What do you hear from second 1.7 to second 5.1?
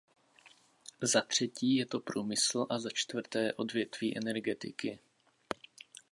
je to průmysl a za čtvrté odvětví energetiky.